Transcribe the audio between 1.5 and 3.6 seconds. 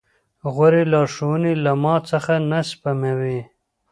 له ما څخه نه سپموي.